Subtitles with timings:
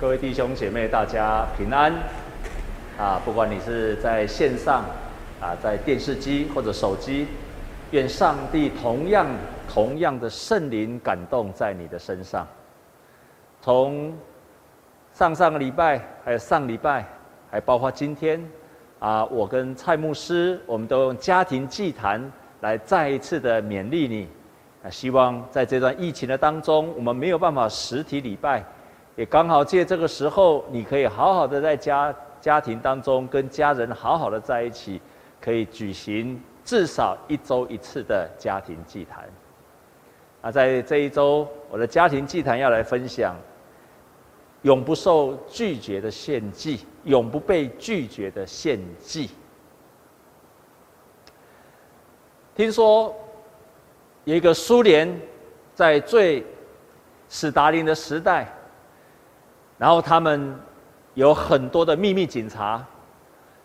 [0.00, 1.92] 各位弟兄姐妹，大家平安
[2.96, 3.20] 啊！
[3.24, 4.84] 不管你是在线上
[5.40, 7.26] 啊，在电视机或者手机，
[7.90, 9.26] 愿上帝同样
[9.68, 12.46] 同样的圣灵感动在你的身上。
[13.60, 14.16] 从
[15.12, 17.04] 上上个礼拜，还有上礼拜，
[17.50, 18.40] 还包括今天
[19.00, 22.22] 啊，我跟蔡牧师，我们都用家庭祭坛
[22.60, 24.28] 来再一次的勉励你
[24.84, 24.86] 啊！
[24.88, 28.64] 希望在这段疫情的当中，我们没有办法实体礼拜。
[29.18, 35.02] 也刚好借这个时候，你可以好好的在家家庭当中跟家人好好的在一起，
[35.40, 39.28] 可以举行至少一周一次的家庭祭坛。
[40.40, 43.34] 啊，在这一周，我的家庭祭坛要来分享，
[44.62, 49.30] 永不受拒绝的献祭，永不被拒绝的献祭。
[52.54, 53.12] 听说
[54.22, 55.12] 有一个苏联
[55.74, 56.46] 在最
[57.28, 58.54] 史达林的时代。
[59.78, 60.54] 然后他们
[61.14, 62.84] 有很多的秘密警察，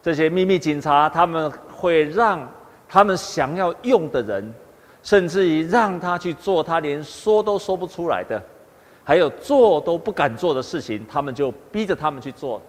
[0.01, 2.47] 这些秘密警察他们会让
[2.87, 4.53] 他们想要用的人，
[5.01, 8.41] 甚至于让他去做他连说都说不出来的，
[9.03, 12.61] 还有做都不敢做的事情，他们就逼着他们去做。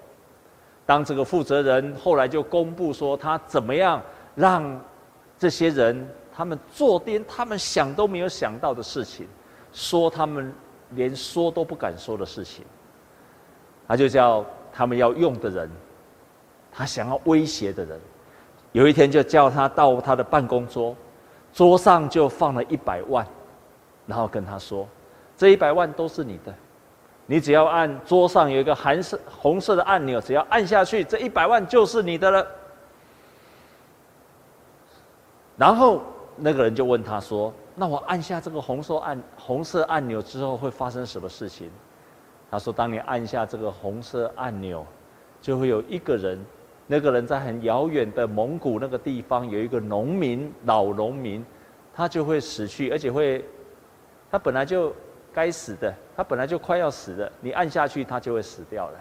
[0.87, 4.03] 当这个负责人后来就公布说他怎么样
[4.35, 4.79] 让
[5.39, 9.27] 这些人他们做点他们想都没有想到的事情，
[9.73, 10.53] 说他们
[10.91, 12.65] 连说都不敢说的事情。
[13.87, 15.71] 他就叫他们要用的人，
[16.73, 18.01] 他想要威胁的人，
[18.73, 20.97] 有一天就叫他到他的办公桌，
[21.53, 23.27] 桌上就放了一百万，
[24.07, 24.89] 然后跟他说
[25.37, 26.55] ：“这一百万都是你的，
[27.27, 32.47] 你只要按桌上有一个红色红色的按钮，只要按下去，这一百万就是你的了。”
[35.57, 36.03] 然后
[36.37, 41.71] 那个人就问他说：“那我按下这个红色按红色按钮之后会发生什么事情？”
[42.55, 44.87] 他说：“当你按下这个红色按钮，
[45.41, 46.39] 就会有一个人，
[46.87, 51.45] 那个人在很遥远的蒙古那个地方有一个农民，老农民，
[51.93, 53.45] 他就会死去，而且会，
[54.31, 54.95] 他本来就
[55.33, 59.01] 该死的，他本来就快要死的，你按下去，他就会死掉了。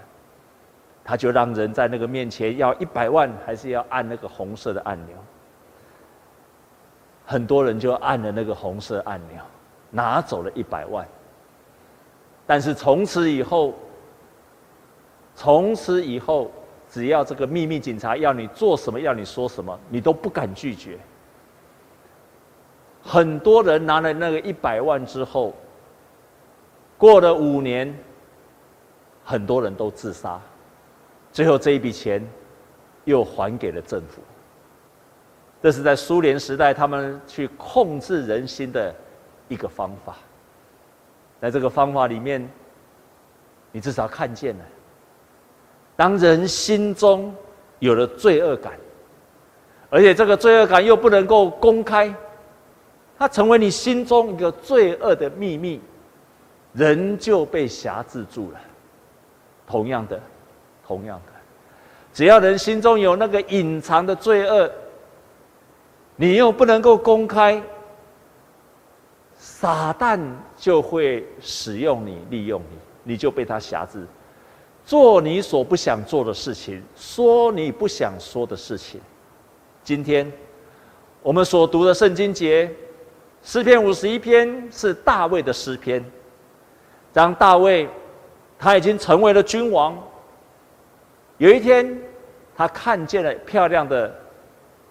[1.03, 5.15] 他就让人在那个面前要一百万，还是要按那个红色的按钮？
[7.23, 9.37] 很多人就按了那个红色按钮，
[9.91, 11.07] 拿走了一百万。”
[12.45, 13.73] 但是从此以后，
[15.35, 16.51] 从此以后，
[16.89, 20.99] 只要这个秘密警察要你做什么，要你说什么，你都不敢拒绝。
[23.01, 25.53] 很多人拿了那个一百万之后，
[26.97, 27.93] 过了五年，
[29.23, 30.39] 很多人都自杀，
[31.31, 32.25] 最后这一笔钱
[33.05, 34.21] 又还给了政府。
[35.61, 38.93] 这是在苏联时代他们去控制人心的
[39.47, 40.17] 一个方法。
[41.43, 42.49] 在这个方法里面，
[43.73, 44.63] 你至少看见了，
[45.93, 47.35] 当人心中
[47.79, 48.71] 有了罪恶感，
[49.89, 52.15] 而且这个罪恶感又不能够公开，
[53.19, 55.81] 它成为你心中一个罪恶的秘密，
[56.71, 58.59] 人就被辖制住了。
[59.67, 60.17] 同样的，
[60.87, 61.33] 同样的，
[62.13, 64.71] 只要人心中有那个隐藏的罪恶，
[66.15, 67.61] 你又不能够公开。
[69.45, 70.17] 撒旦
[70.55, 74.07] 就会使用你，利用你，你就被他辖制，
[74.85, 79.01] 做你所不想做的事情，说你不想说的事情。
[79.83, 80.31] 今天
[81.21, 82.73] 我们所读的圣经节，
[83.43, 86.03] 诗篇五十一篇是大卫的诗篇。
[87.11, 87.89] 当大卫
[88.57, 90.01] 他已经成为了君王，
[91.37, 92.01] 有一天
[92.55, 94.15] 他看见了漂亮的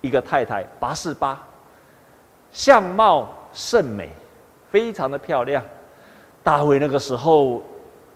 [0.03, 1.43] 一个太太拔示巴，
[2.51, 4.11] 相貌甚美。
[4.73, 5.63] 非常的漂亮，
[6.43, 7.63] 大卫那个时候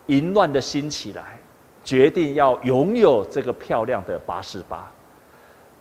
[0.06, 1.38] 淫乱的心起来，
[1.84, 4.90] 决定要拥有这个漂亮的拔示巴，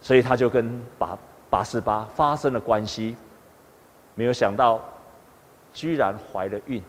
[0.02, 1.18] 所以他就跟拔
[1.50, 3.16] 拔示巴发生了关系，
[4.16, 4.82] 没有想到
[5.72, 6.84] 居然怀了孕。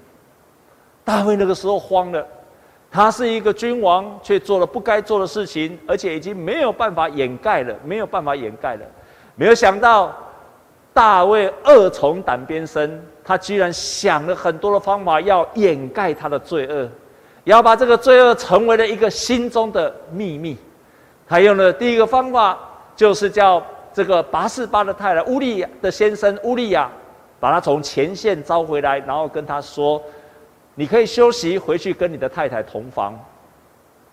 [1.04, 2.26] 大卫那个时候慌了，
[2.90, 8.84] 他是一个君王，却做了不该做的事情，而且已经没有办法掩盖了，没有办法掩盖了，
[9.36, 10.12] 没有想到。
[10.96, 16.88] 大卫恶从胆边生，他居然想了很多的方法要掩盖他的罪恶，
[17.44, 20.56] 要把这个罪恶成为了一个心中的秘密。
[21.28, 22.58] 他用的第一个方法
[22.96, 23.62] 就是叫
[23.92, 26.90] 这个拔示巴的太太乌利亚的先生乌利亚，
[27.38, 30.02] 把他从前线招回来，然后跟他说
[30.74, 33.22] ：“你可以休息，回去跟你的太太同房，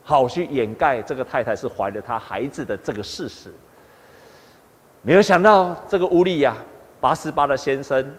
[0.03, 3.53] 好去掩盖这个太太是怀了他孩子的这个事实。”
[5.01, 6.53] 没有想到这个乌利亚。
[7.03, 8.15] 拔示巴的先生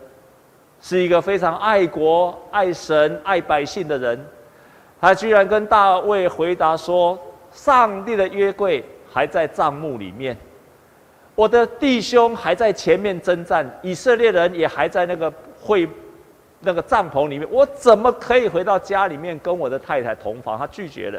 [0.79, 4.23] 是一个非常爱国、爱神、爱百姓的人，
[5.01, 7.19] 他居然跟大卫回答说
[7.51, 10.37] ：“上帝的约柜还在帐幕里面，
[11.35, 15.89] 我的弟兄还在前面征战，以色列人也还在那个会
[16.61, 21.19] 那个帐篷里面，我怎么可以回到家里面跟我的太太同房？”他拒绝了。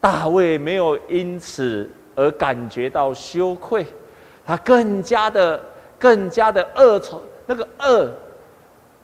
[0.00, 3.84] 大卫没有因此而感觉到羞愧，
[4.46, 5.62] 他更加的、
[6.04, 8.10] 更加的恶从那个恶。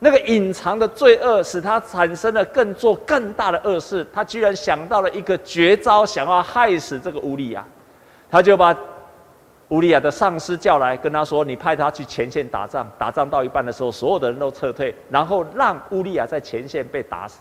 [0.02, 7.62] 那个隐藏的罪恶使他产生了更做更大的恶事，他居然想到了一个绝招，想要害死这个乌利亚，
[8.30, 8.74] 他就把
[9.68, 17.40] 乌利亚的上司叫来，跟他说：“你派他去前线打仗，打仗到一半的时候，所有的人都撤退，然后让乌利亚在前线被打死，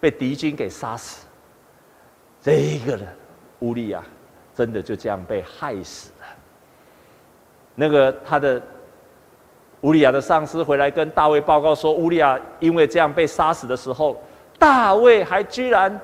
[0.00, 1.24] 被敌军给杀死。”
[2.42, 3.06] 这个人
[3.60, 4.02] 乌利亚
[4.52, 6.26] 真的就这样被害死了。
[7.76, 8.60] 那个他的。
[9.84, 14.16] 乌利亚的上司回来跟大卫报告说，乌利亚因为这样被杀死的时候，
[14.58, 16.00] 大卫还居然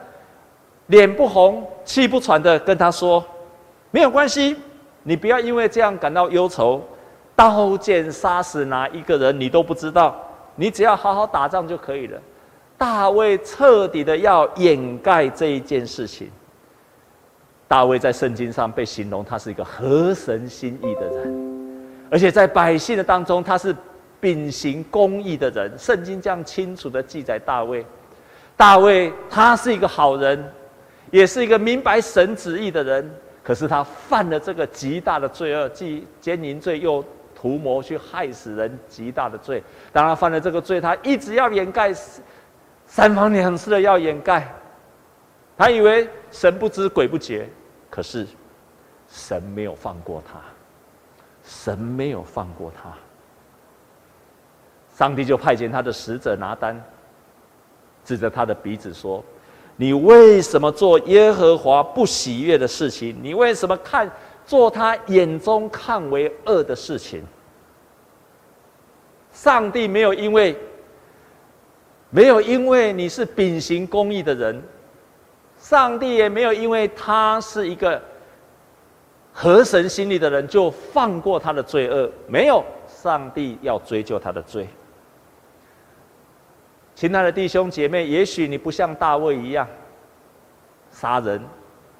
[0.89, 3.25] 脸不红、气不喘的跟他说
[3.91, 4.55] ：“没有关系，
[5.03, 6.83] 你不要因为这样感到忧愁。
[7.35, 10.15] 刀剑杀死哪一个人，你都不知道，
[10.57, 12.21] 你只要好好打仗就可以了。”
[12.77, 16.31] 大卫彻底的要掩盖这一件事情。
[17.67, 21.50] 大卫在圣经上被形容他是一个合神心意的人。
[22.11, 23.75] 而且在百姓的当中，他是
[24.21, 25.73] 秉行公义的人。
[25.79, 27.87] 圣经这样清楚的记载大卫，
[28.57, 30.45] 大卫他是一个好人，
[31.11, 33.11] 也是一个明白神旨意的人。
[33.43, 37.03] 可是他犯了这个极大的罪恶，既奸淫罪又
[37.35, 39.63] 图谋去害死人，极大的罪。
[39.93, 41.95] 当他犯了这个罪，他一直要掩盖，
[42.87, 44.53] 三番两次的要掩盖。
[45.57, 47.49] 他以为神不知鬼不觉，
[47.89, 48.27] 可是
[49.09, 50.39] 神没有放过他。
[51.53, 52.97] 神没有放过他，
[54.97, 56.81] 上帝就派遣他的使者拿单，
[58.05, 59.23] 指着他的鼻子说
[59.75, 63.19] ：“你为什么做耶和华不喜悦的事情？
[63.21, 64.09] 你为什么看
[64.47, 67.25] 做他眼中看为恶的事情？”
[69.33, 70.57] 上帝没有因为
[72.11, 74.63] 没有因为你是秉行公义的人，
[75.59, 78.01] 上帝也没有因为他是一个。
[79.41, 84.69] 合神心意的人就放过他的罪恶，没有上帝要追究他的罪。
[86.95, 89.67] 亲爱的弟兄姐妹，也许你不像大卫一样
[90.91, 91.43] 杀人、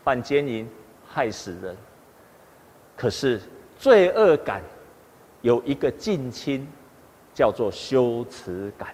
[0.05, 0.69] 犯奸淫、
[1.09, 1.75] 害死人，
[2.95, 3.41] 可是
[3.79, 4.61] 罪恶感
[5.41, 6.69] 有一个近亲，
[7.33, 8.89] 叫做羞耻感。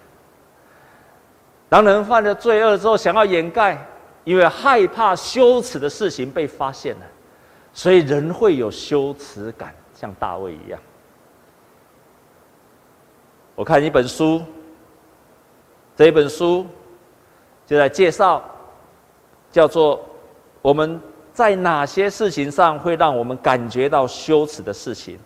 [1.67, 3.77] 当人犯了罪恶之后，想要掩盖，
[4.23, 7.01] 因为害怕羞耻的事情被发现了。
[7.77, 10.79] 所以人会有羞耻感，像大卫一样。
[13.53, 14.41] 我看一本书，
[15.95, 16.65] 这一本书
[17.67, 18.43] 就在介绍，
[19.51, 20.03] 叫做
[20.63, 20.99] 我们
[21.31, 25.19] 在哪些事情上会让我们感觉到羞耻的事情。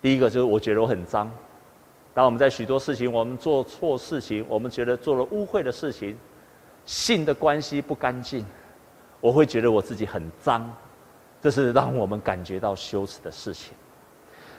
[0.00, 1.30] 第一个就是我觉得我很脏，
[2.14, 6.16] 当我们在许多事情，我们做错事情，我们觉得做了污秽的事情，
[6.86, 8.42] 性的关系不干净。
[9.20, 10.70] 我会觉得我自己很脏，
[11.42, 13.72] 这是让我们感觉到羞耻的事情，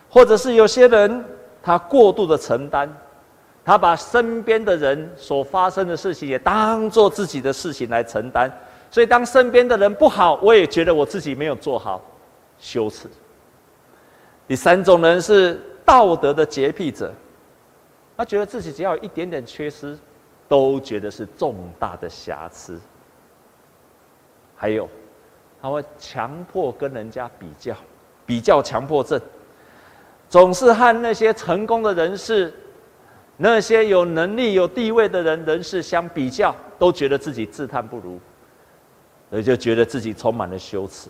[0.10, 1.24] 或者是有些人
[1.62, 2.90] 他过度的承担，
[3.64, 8.52] 他把身边的人所发生的事情也当做自己的事情来承担，
[8.92, 12.02] 所以当身边的人不好，我也觉得我自己没有做好，
[12.58, 13.10] 羞耻。
[14.48, 17.14] 第三种人是道德的洁癖者，
[18.18, 19.98] 他觉得自己只要有一点点缺失，
[20.48, 22.80] 都觉得是重大的瑕疵。
[24.62, 24.90] 还有，
[25.62, 27.74] 他会强迫跟人家比较，
[28.26, 29.18] 比较强迫症，
[30.28, 32.54] 总是和那些成功的人士、
[33.38, 38.20] 那些有能力、有地位的人人士相比较，都觉得自己自叹不如，
[39.30, 41.10] 所以就觉得自己充满了羞耻。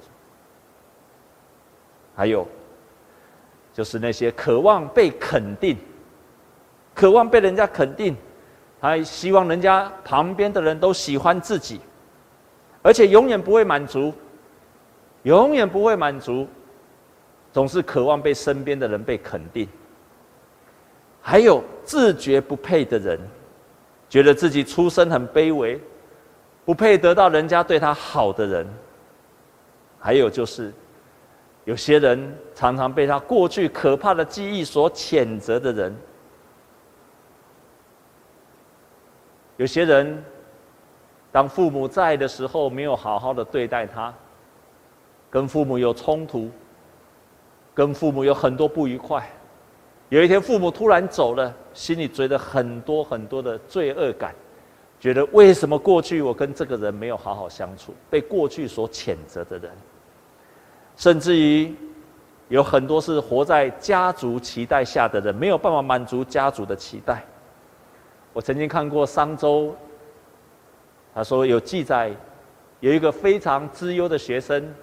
[2.15, 2.47] 还有，
[3.73, 5.75] 就是那些渴望被肯定、
[6.93, 8.15] 渴望被人家肯定，
[8.79, 11.81] 还希望人家旁边的人都喜欢自己。
[12.81, 14.13] 而且永远不会满足，
[15.23, 16.47] 永远不会满足，
[17.51, 19.67] 总是渴望被身边的人被肯定。
[21.21, 23.19] 还有自觉不配的人，
[24.07, 25.77] 觉得自己出身很卑微，
[26.63, 28.65] 不配得到人家对他好的人。
[29.99, 30.71] 还有就是，
[31.65, 35.93] 有些人常常被他过去可怕的记忆所谴责的人。
[39.57, 40.23] 有些人。
[41.31, 44.13] 当父母在的时候，没有好好的对待他，
[45.29, 46.49] 跟父母有冲突，
[47.73, 49.27] 跟父母有很多不愉快。
[50.09, 54.33] 有一天父母突然走了，心里觉得很多很多的罪恶感，
[54.99, 59.71] 觉得为什么过去我跟这个人没有好好相处，被过去所谴责的人，
[60.95, 61.75] 甚至于
[62.47, 67.23] 有很多是活在家族期待下的人，没有办法满足家族的期待。
[68.33, 69.75] 我曾经看过商周，
[71.13, 72.11] 他说有记载，
[72.79, 74.73] 有一个非常资优的学生，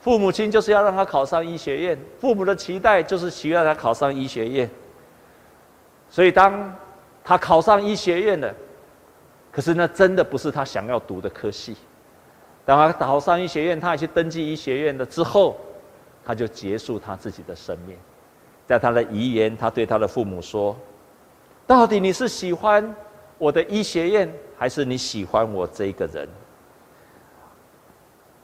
[0.00, 4.70] 父母亲就是要让他考上医学院，父母的期待就是希望他考上医学院。
[6.10, 6.74] 所以当
[7.24, 8.54] 他考上医学院了，
[9.50, 11.76] 可是那真的不是他想要读的科系。
[12.64, 15.56] 当他考上医学院，他也去登记医学院了之后，
[16.24, 17.96] 他就结束他自己的生命。
[18.66, 20.76] 在他的遗言，他对他的父母说。
[21.66, 22.94] 到底你是喜欢
[23.38, 26.28] 我的医学院，还是你喜欢我这个人？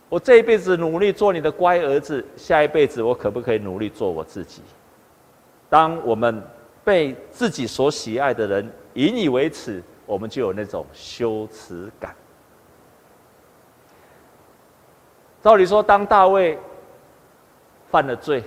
[0.08, 4.61] 我这一辈子努力做你的乖儿子，下一辈子我可不可以努力做我自己？
[5.70, 6.42] 当我们
[6.84, 12.14] 被自己所喜爱的人引以为耻，我们就有那种羞耻感。
[15.42, 16.58] 照理说，当大卫
[17.90, 18.44] 犯了罪。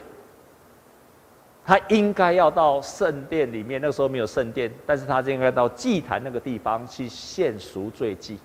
[1.65, 8.38] 他应该要到圣殿里面，那时候没有圣殿，但是他应该到祭坛那个地方去献赎罪祭。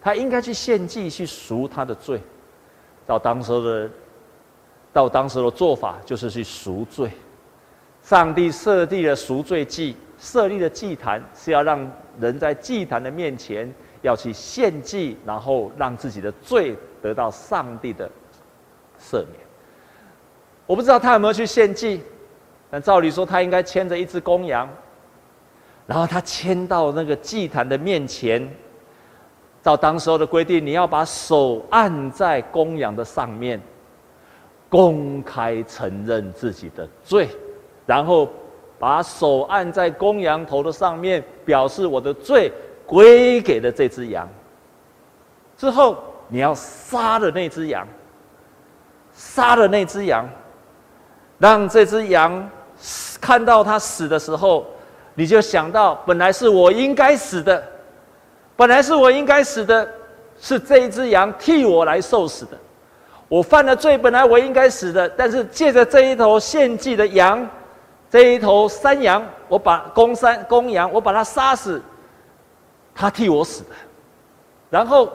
[0.00, 2.18] 他应该去献祭，去赎他的罪。
[3.06, 3.90] 到当时的，
[4.94, 7.10] 到当时的做法就是去赎罪。
[8.02, 11.86] 上帝设立了赎罪祭，设立的祭坛是要让
[12.18, 13.70] 人在祭坛的面前
[14.00, 18.10] 要去献祭，然后让自己的罪得到上帝的
[18.98, 19.38] 赦免。
[20.66, 22.02] 我不知道他有没有去献祭。
[22.72, 24.66] 但照理说，他应该牵着一只公羊，
[25.86, 28.48] 然后他牵到那个祭坛的面前。
[29.62, 33.60] 照当时候的规定，你要把手按在公羊的上面，
[34.70, 37.28] 公开承认自己的罪，
[37.84, 38.26] 然后
[38.78, 42.50] 把手按在公羊头的上面，表示我的罪
[42.86, 44.26] 归给了这只羊。
[45.58, 47.86] 之后，你要杀了那只羊，
[49.12, 50.26] 杀了那只羊，
[51.36, 52.50] 让这只羊。
[53.20, 54.66] 看到他死的时候，
[55.14, 57.62] 你就想到，本来是我应该死的，
[58.56, 59.88] 本来是我应该死的，
[60.40, 62.58] 是这一只羊替我来受死的。
[63.28, 67.48] 我犯了罪，本来我应该死的，但是借着这一头献祭的羊，
[68.10, 71.80] 这一头山羊，我把公山公羊，我把它杀死，
[72.94, 73.70] 他替我死的。
[74.68, 75.10] 然后，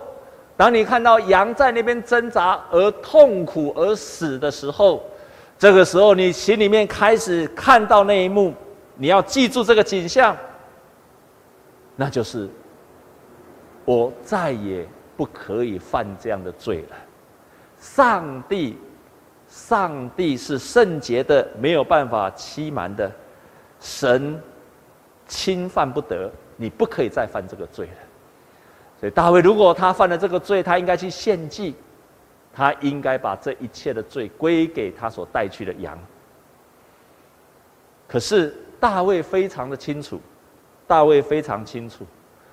[0.55, 5.03] 当你看到羊在那边挣扎而痛苦而死的时候，
[5.57, 8.53] 这个时候，你心里面开始看到那一幕，
[8.95, 10.37] 你要记住这个景象，
[11.95, 12.47] 那就是
[13.83, 16.95] 我再也不可以犯这样的罪了。
[17.79, 18.77] 上帝，
[19.47, 23.11] 上帝是圣洁的，没有办法欺瞒的，
[23.79, 24.39] 神
[25.25, 27.97] 侵犯不得，你不可以再犯这个罪了。
[28.99, 31.75] 所以大卫，如果他犯了这个罪，他应该去献祭。
[32.53, 35.97] 他应该把这一切的罪归给他所带去的羊。
[38.07, 40.19] 可是大卫非常的清楚，
[40.87, 42.05] 大卫非常清楚，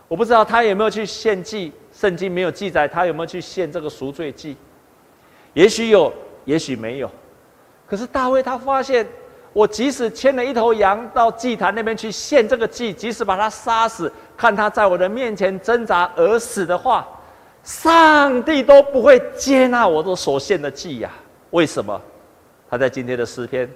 [0.08, 4.56] 我不知道他有没有去献祭，圣经没有记载他有没有去献这个赎罪祭，
[5.52, 6.12] 也许有，
[6.44, 7.10] 也许没有。
[7.86, 9.06] 可是大卫他发现，
[9.52, 17.06] 我即使牵了一头羊到祭坛那边去献这个祭，即使把他杀死，看他在我的面前挣扎而死的话。
[17.64, 21.10] 上帝都不会接纳我所献的祭呀？
[21.50, 22.00] 为什么？
[22.70, 23.68] 他在今天的诗篇，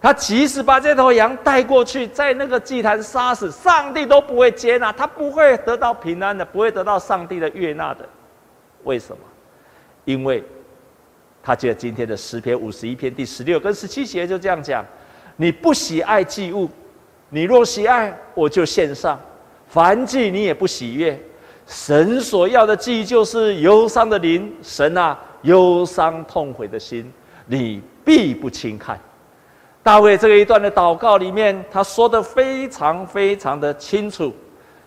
[0.00, 8.08] 他即使把这头羊带过去，在那个祭坛杀死，上帝都不会接纳，他不会得到平安的，不会得到上帝的悦纳的。
[8.84, 9.18] 为什么？
[10.04, 10.44] 因为，
[11.42, 14.84] 他记得今天的诗篇五十一篇第十六跟十七节就这样讲：
[15.34, 16.70] 你不喜爱祭物，
[17.28, 19.18] 你若喜爱，我就献上；
[19.66, 21.20] 凡祭你也不喜悦。
[21.66, 27.12] 神所要的祭就是忧伤的灵，神啊，忧伤痛悔的心，
[27.44, 28.98] 你必不轻看。
[29.82, 34.32] 大卫这一段的祷告里面，他说的非常非常的清楚：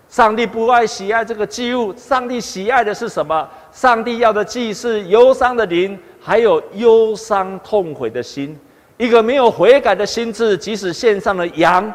[0.07, 3.47] 上帝不爱喜爱这个祭物，上帝喜爱的是什么？
[3.71, 8.57] 上帝要的祭是忧伤的灵，还有忧伤痛悔的心。
[8.97, 11.93] 一个没有悔改的心智，即使献上了羊，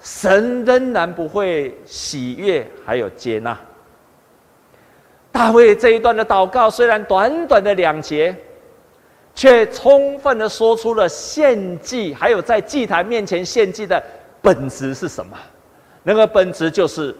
[0.00, 3.58] 神仍然不会喜悦，还有接纳。
[5.36, 8.34] 大卫这一段的祷告虽然短短的两节，
[9.34, 14.02] 却充分的说出了献祭，还有在祭坛面前献祭的
[14.40, 15.36] 本质是什么？
[16.02, 17.14] 那个本质就是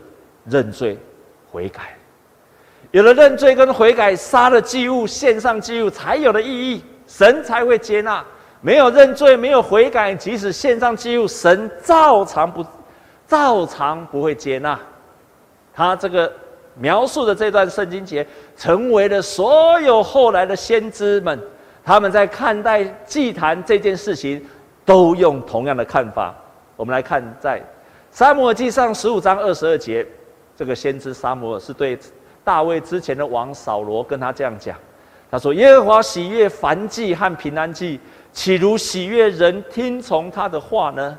[0.46, 0.98] 认罪
[1.52, 1.94] 悔改。
[2.90, 8.24] 有了认罪跟悔改，杀了祭物，献上祭物才有了意义，神才会接纳。
[8.62, 12.64] 没有认罪，没有悔改，即使献上祭物，神照常不
[13.28, 14.80] 照常不会接纳。
[15.74, 16.32] 他这个。
[16.78, 21.40] 描述的这段圣经节，成为了所有后来的先知们，
[21.84, 24.44] 他们在看待祭坛这件事情，
[24.84, 26.34] 都用同样的看法。
[26.76, 27.62] 我们来看，在
[28.10, 30.06] 撒母耳记上十五章二十二节，
[30.54, 31.98] 这个先知撒母耳是对
[32.44, 34.76] 大卫之前的王扫罗跟他这样讲
[35.30, 37.98] ：“他说，耶和华喜悦燔祭和平安祭，
[38.32, 41.18] 岂如喜悦人听从他的话呢？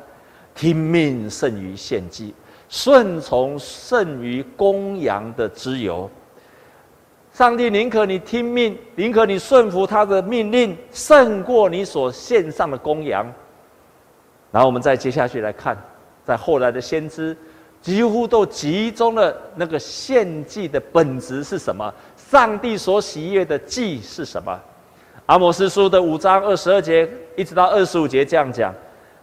[0.56, 2.34] 听命胜于献祭。”
[2.69, 6.09] 顺从胜于公羊的自由，
[7.33, 13.25] 上帝宁可你听命，宁可你顺服他的命令，胜过你所献上的公羊。
[14.51, 15.77] 然后我们再接下去来看，
[16.25, 17.36] 在后来的先知，
[17.81, 21.93] 几乎都集中了那个献祭的本质是什么？
[22.17, 24.59] 上帝所喜悦的祭是什么？
[25.27, 28.74] 阿摩斯书的五章二十二节一直到二十五节这样讲：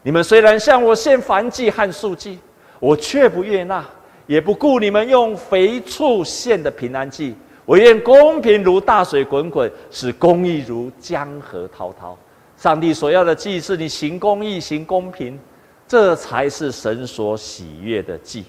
[0.02, 2.38] 你们虽然向我献燔祭和素祭。
[2.85, 3.83] 我却不悦纳，
[4.26, 7.35] 也不顾你们用肥畜献的平安祭。
[7.64, 12.14] 我愿公平如大水滚滚，使公义如江河滔滔。
[12.59, 15.41] 上帝所要的祭是你行公义、行公平，
[15.88, 18.45] 这才是神所喜悦的祭。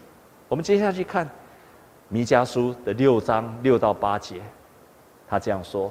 [0.50, 1.30] 我们接下去看
[2.10, 4.42] 弥迦书的六章六到八节，
[5.30, 5.90] 他这样说：“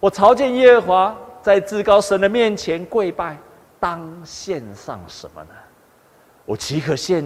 [0.00, 3.36] 我朝见耶和华，在至高神的面前跪拜，
[3.78, 5.50] 当献上什么呢？
[6.46, 7.22] 我岂可献？”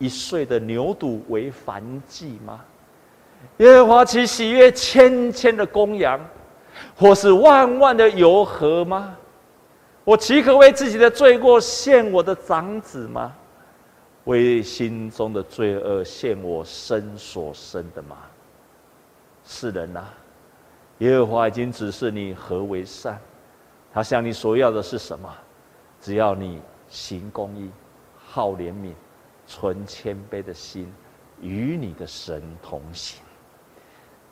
[0.00, 2.60] 一岁的牛犊为燔祭吗？
[3.58, 6.18] 耶和华岂喜悦千千的公羊，
[6.96, 9.16] 或是万万的油河吗？
[10.02, 13.32] 我岂可为自己的罪过献我的长子吗？
[14.24, 18.16] 为心中的罪恶献我生所生的吗？
[19.44, 20.08] 世人啊，
[20.98, 23.20] 耶和华已经指示你何为善，
[23.92, 25.30] 他向你所要的是什么？
[26.00, 27.70] 只要你行公义，
[28.16, 28.92] 好怜悯。
[29.50, 30.86] 存谦卑的心，
[31.40, 33.20] 与你的神同行。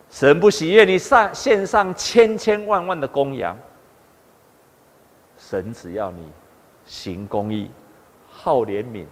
[0.08, 3.58] 神不喜悦你上献上千千万万的公羊，
[5.37, 6.31] 神只要你
[6.87, 7.68] 行公义，
[8.28, 9.07] 好怜悯，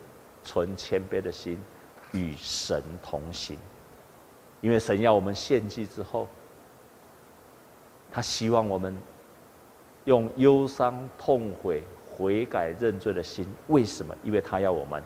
[0.45, 1.61] 存谦卑的心，
[2.13, 3.59] 与神同行。
[4.61, 6.29] 因为神要我们献祭之后，
[8.13, 8.97] 他希望我们
[10.05, 11.83] 用忧伤、痛悔、
[12.17, 13.45] 悔改、认罪的心。
[13.67, 14.15] 为什么？
[14.23, 15.03] 因为他要我们。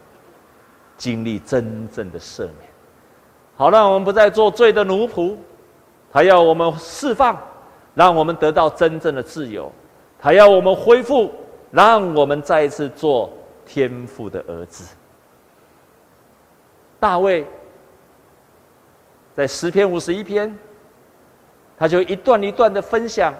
[1.01, 2.69] 经历真正的赦免，
[3.57, 5.35] 好，让我们不再做罪的奴仆。
[6.13, 7.41] 他要我们释放，
[7.95, 9.73] 让我们得到真正的自由。
[10.19, 11.33] 他要我们恢复，
[11.71, 13.33] 让我们再一次做
[13.65, 14.95] 天父的儿子。
[16.99, 17.47] 大卫
[19.35, 20.55] 在十篇五十一篇，
[21.79, 23.33] 他就一段一段的分享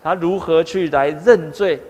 [0.00, 1.82] 他如何去来认罪。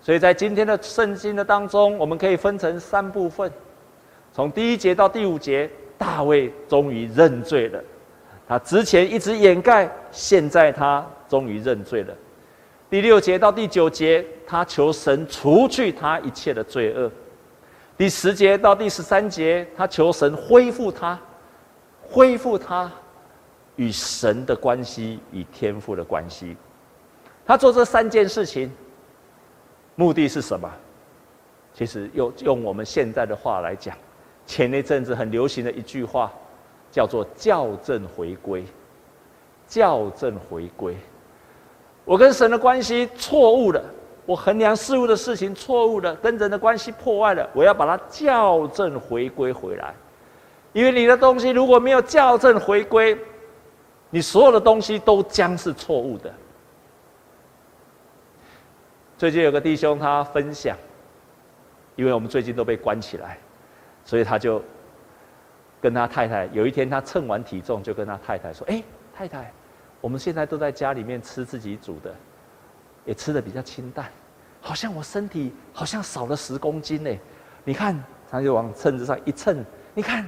[0.00, 3.50] 所以在今天的圣经的当中，我们可以分成三部分。
[4.34, 7.80] 从第一节到第五节，大卫终于认罪了。
[8.48, 12.12] 他之前一直掩盖，现在他终于认罪了。
[12.90, 17.08] 第六节到第九节，他求神除去他一切的罪恶。
[17.96, 21.16] 第十节到第十三节，他求神恢复他，
[22.02, 22.90] 恢复他
[23.76, 26.56] 与神的关系，与天父的关系。
[27.46, 28.68] 他做这三件事情，
[29.94, 30.68] 目的是什么？
[31.72, 33.96] 其实用用我们现在的话来讲。
[34.46, 36.32] 前那阵子很流行的一句话，
[36.90, 38.64] 叫做“校正回归”。
[39.66, 40.94] 校正回归，
[42.04, 43.82] 我跟神的关系错误了，
[44.26, 49.94] 我衡量事物的事情错误了，跟人的关系破坏了，我要把它校正回归回来。
[50.74, 53.18] 因为你的东西如果没有校正回归，
[54.10, 56.30] 你所有的东西都将是错误的。
[59.16, 60.76] 最近有个弟兄他分享，
[61.96, 63.38] 因为我们最近都被关起来。
[64.04, 64.62] 所以他就
[65.80, 68.82] 跟他太太，有一天他称完体重，就跟他太太说：“哎，
[69.14, 69.52] 太太，
[70.00, 72.14] 我们现在都在家里面吃自己煮的，
[73.04, 74.10] 也吃得比较清淡，
[74.60, 77.10] 好像我身体好像少了十公斤呢。
[77.64, 79.64] 你看，他就往秤子上一称，
[79.94, 80.26] 你看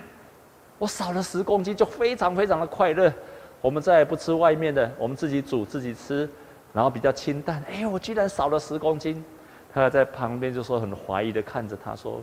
[0.79, 3.12] 我少了十公斤，就非常非常的快乐。
[3.61, 6.29] 我们再也不吃外面的，我们自己煮自己吃，
[6.73, 7.62] 然后比较清淡。
[7.71, 9.25] 哎，我居然少了十公斤。
[9.73, 12.23] 他在旁边就说很怀疑的看着他说。”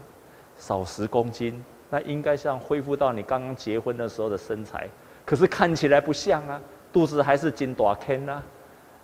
[0.57, 4.87] 少十公斤，那应该像恢复到你刚刚结婚的时候的身材，
[5.25, 6.61] 可是看起来不像啊，
[6.91, 8.43] 肚子还是紧大坑啊，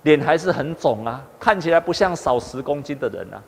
[0.04, 3.42] 脸还是很肿啊，看起来不像少十公斤的人啊。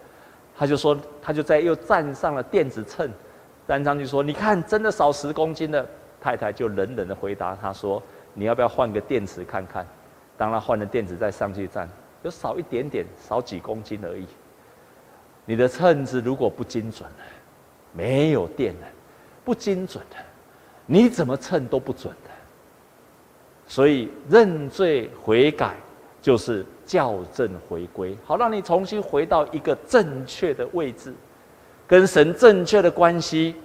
[0.58, 3.10] 他就说，他就在又站上了电子秤，
[3.68, 5.84] 站上去说：“你看，真的少十公斤了。”
[6.22, 8.04] 太太就冷冷的回答他说
[8.36, 9.88] ：“你要不要换个电池看看？”
[10.38, 11.90] 当他换了电池再上去站，
[12.24, 14.28] 就少一点点，少几公斤而已。
[15.46, 17.10] 你的秤子如果不精准。
[17.94, 18.88] 没有电的，
[19.44, 20.18] 不精准的，
[20.86, 22.30] 你怎么称都不准的。
[23.68, 25.76] 所以认罪悔改
[26.22, 31.14] 就是校正回归，好让你重新回到一个正确的位置，
[31.88, 33.56] 跟神正确的关系。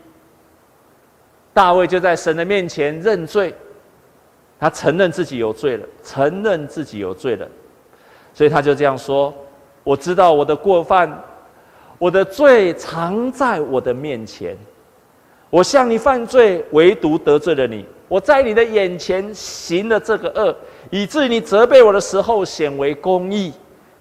[1.53, 3.55] 大卫就在神的面前认罪，
[4.61, 7.49] 他承认自己有罪了，承认自己有罪了，
[8.33, 9.35] 所以他就这样说
[9.83, 11.11] ：“我知道我的过犯，
[11.99, 14.57] 我的罪藏在我的面前。
[15.51, 20.57] 我向你犯罪，唯独得罪了你。”我在你的眼前行了这个恶，
[20.91, 23.53] 以至于你责备我的时候显为公义，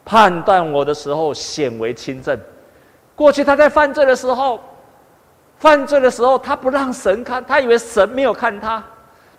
[0.06, 2.40] 判断我的时候显为清正。
[3.16, 4.60] 过去他在犯罪的时候，
[5.58, 8.84] 犯罪的时候他不让神看，他以为神没有看他，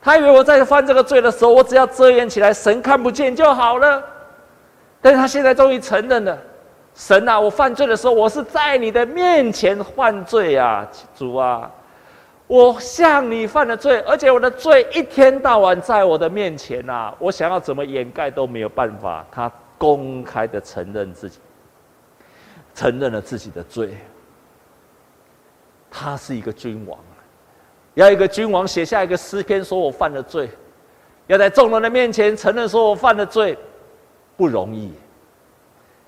[0.03, 4.03] 他以为我在犯这个罪的时候，我只要遮掩起来，神看不见就好了。
[5.01, 6.37] 但是他现在终于承认了，
[6.97, 11.71] 神啊，我犯罪的时候，我是在你的面前犯罪啊，主啊。
[12.49, 19.27] 我向你犯了罪，而且我的罪一天到晚在我的面前呐、啊，我想要怎么掩盖都没有办法。
[19.33, 21.39] 他公开的承认自己，
[22.73, 23.95] 承认了自己的罪。
[25.91, 26.99] 他是一个君王，
[27.95, 30.49] 要一个君王写下一个诗篇，说我犯了罪，
[31.27, 33.59] 要在众人的面前承认说我犯了罪，
[34.37, 34.93] 不容易。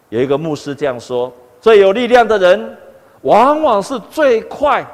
[0.08, 2.76] 有一个牧师这样说：最有力量的人，
[3.22, 4.86] 往往是最快。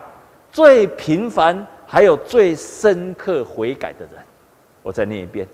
[0.51, 4.25] 最平凡，还有最深刻悔改的人，
[4.85, 5.45] 我再念一遍：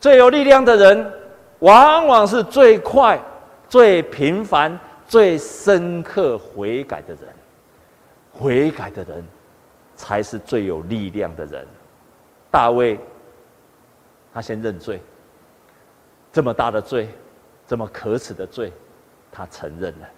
[0.00, 1.12] 最有力量的人，
[1.58, 3.20] 往往是最快、
[3.68, 7.28] 最平凡、最深刻悔改的人。
[8.32, 9.22] 悔改的人，
[9.96, 11.66] 才是最有力量的人。
[12.50, 12.98] 大卫，
[14.32, 14.98] 他先认罪，
[16.32, 17.06] 这么大的罪，
[17.66, 18.72] 这么可耻的罪，
[19.30, 20.08] 他承认了。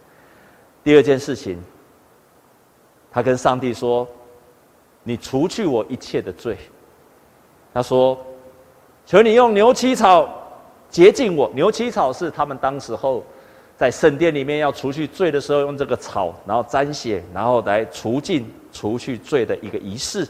[0.82, 1.62] 第二件事情。
[3.10, 4.06] 他跟上帝说
[5.02, 6.58] ：“你除去我一切的罪。”
[7.72, 8.16] 他说
[9.06, 10.28] ：“求你用牛膝草
[10.90, 11.50] 洁净我。
[11.54, 13.24] 牛膝草是他们当时候
[13.78, 20.28] 在圣殿里面要除去罪的时候用这个草，然后沾血，然后来除尽、除去罪的一个仪式。”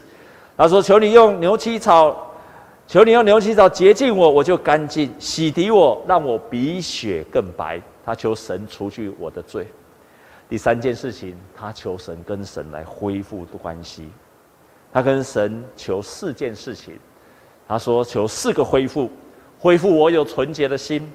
[0.55, 2.28] 他说：“求你用牛膝草，
[2.89, 9.67] 求你用牛膝草洁净我，我就干净；洗涤我，让我比雪更白。”他求神除去我的罪。
[10.49, 14.09] 第三件事情，他求神跟神来恢复关系。
[14.91, 16.97] 他跟神求四件事情，
[17.67, 19.07] 他说求四个恢复：
[19.59, 21.07] 恢复我有纯洁的心，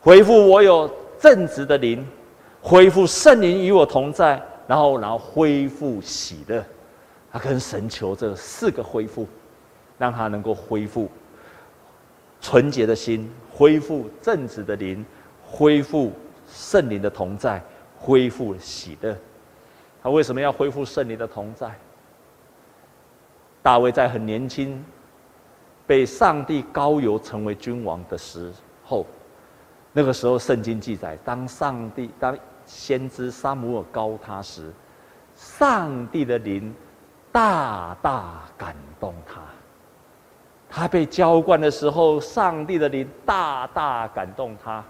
[0.00, 2.06] 恢复我有正直的灵，
[2.62, 6.64] 恢复圣灵与我同在，然后然后恢复喜乐。
[7.32, 9.26] 他跟神求这四个恢复，
[10.00, 11.08] 让他能够恢复
[12.40, 15.04] 纯洁的心，恢复正直的灵，
[15.46, 16.10] 恢复
[16.48, 17.62] 圣灵的同在。
[18.02, 19.14] 恢复喜乐，
[20.02, 21.70] 他为什么要恢复圣灵的同在？
[23.62, 24.82] 大卫在很年轻，
[25.86, 28.50] 被上帝高油成为君王的时
[28.86, 29.04] 候，
[29.92, 32.34] 那个时候圣经记载，当上帝当
[32.64, 34.72] 先知撒母尔高他时，
[35.36, 36.74] 上帝的灵
[37.30, 39.42] 大大感动他。
[40.70, 44.82] 他被浇灌的时候，上帝的灵大大感动他。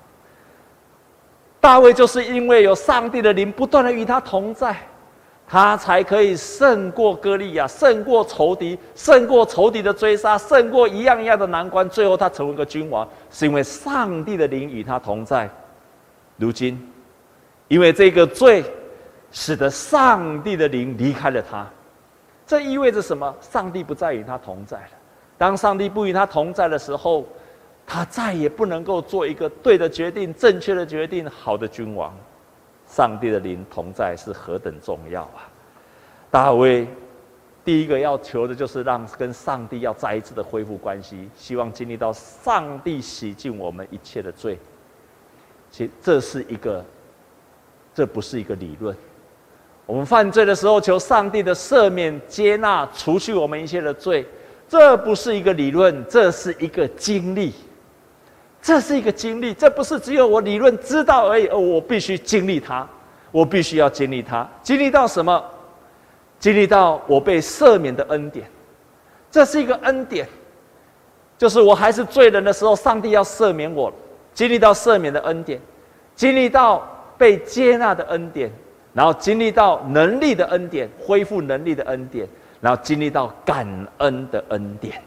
[1.58, 4.76] 大卫就是因为有上帝的灵不断的与他同在，
[5.46, 11.88] 他才可以胜过歌利亚，胜过仇敌，胜过仇敌的追杀，胜过一样一样的难关。
[11.88, 15.50] 最后他成为一个君王，是因为上帝的灵与他同在。
[16.36, 16.80] 如今，
[17.68, 18.64] 因为这个罪，
[19.30, 21.66] 使得上帝的灵离开了他，
[22.46, 23.34] 这意味着什么？
[23.40, 24.99] 上帝不再与他同在了。
[25.40, 27.26] 当上帝不与他同在的时候，
[27.86, 32.14] 他再也不能够做一个对的决定、正确的决定、好的君王。
[32.86, 35.48] 上帝的灵同在是何等重要啊！
[36.30, 36.86] 大卫
[37.64, 44.58] 第一个要求的就是让跟上帝要再一次的恢复关系，希望经历到上帝洗净我们一切的罪。
[45.70, 46.84] 其实这是一个，
[47.94, 48.94] 这不是一个理论。
[49.86, 54.26] 我们犯罪的时候，求上帝的赦免、接纳、除去我们一切的罪，
[54.70, 57.52] 这不是一个理论，这是一个经历。
[58.62, 62.86] 这是一个经历，这不是只有我理论知道而已，而我必须经历它，
[63.32, 65.42] 我必须要经历它，经历到什么？
[66.38, 68.46] 经历到我被赦免的恩典，
[69.30, 70.28] 这是一个恩典，
[71.36, 73.92] 就是我还是罪人的时候，上帝要赦免我，
[74.34, 75.60] 经历到赦免的恩典，
[76.14, 76.86] 经历到
[77.18, 78.52] 被接纳的恩典，
[78.92, 82.28] 然后经历到能力的恩典，恢复能力的恩典，
[82.60, 83.66] 然后经历到感
[83.98, 85.02] 恩的恩典，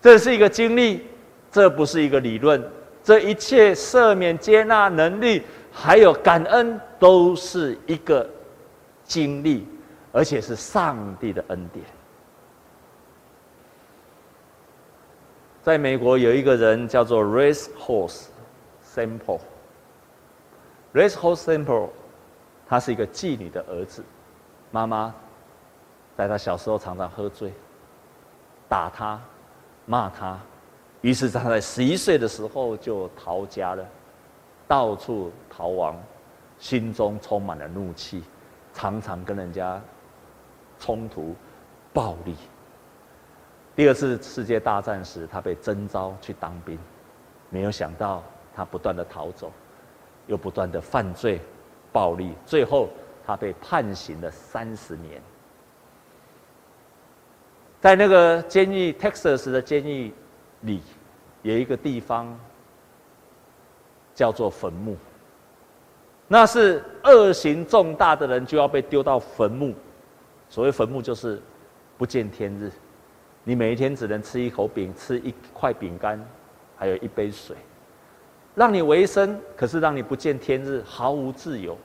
[0.00, 1.06] 这是一个经历。
[1.50, 2.66] 这不是一个理论，
[3.04, 8.26] 这一切赦免、接纳能力，还有感恩，都是一个
[9.04, 9.68] 经历，
[10.12, 11.84] 而且是上帝的恩典。
[15.62, 18.28] 在美国有一个人叫做 Race Horse
[18.82, 19.40] Sample。
[20.94, 21.90] Race Horse Sample，
[22.66, 24.02] 他是一个妓女的儿子，
[24.70, 25.14] 妈妈
[26.16, 27.52] 在他小时候常常喝醉，
[28.68, 29.20] 打他，
[29.86, 30.38] 骂他，
[31.00, 33.84] 于是他在十一岁的时候就逃家了，
[34.68, 35.96] 到处逃亡，
[36.58, 38.22] 心中充满了怒气，
[38.72, 39.80] 常常跟人家
[40.78, 41.34] 冲突、
[41.92, 42.36] 暴力。
[43.74, 46.78] 第二次世界大战时，他被征召去当兵，
[47.48, 48.22] 没有想到
[48.54, 49.50] 他不断的逃走，
[50.26, 51.40] 又不断的犯罪、
[51.90, 52.90] 暴力，最后
[53.26, 55.22] 他被判刑了三十年。
[57.82, 60.14] 在那个监狱，Texas 的监狱
[60.60, 60.80] 里，
[61.42, 62.38] 有一个地方
[64.14, 64.96] 叫做坟墓，
[66.28, 69.74] 那是恶行重大的人就要被丢到坟墓。
[70.48, 71.42] 所谓坟墓，就是
[71.98, 72.70] 不见天日。
[73.42, 76.24] 你每一天只能吃一口饼，吃一块饼干，
[76.76, 77.56] 还有一杯水，
[78.54, 81.76] 让你维生，可是让你不见天日，毫无自由。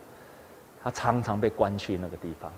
[0.83, 2.53] 他常常被关去那个地方。